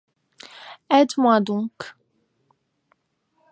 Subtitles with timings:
[0.89, 1.93] Aide-moi donc!